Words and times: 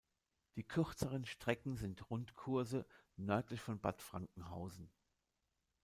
Die 0.55 0.63
kürzeren 0.63 1.27
Strecken 1.27 1.75
sind 1.77 2.09
Rundkurse 2.09 2.87
nördlich 3.17 3.61
von 3.61 3.79
Bad 3.79 4.01
Frankenhausen. 4.01 4.89